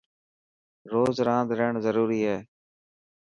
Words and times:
روز 0.91 1.15
راند 1.27 1.49
رهڻ 1.59 1.73
ضروري 1.85 2.19
هي. 2.27 2.37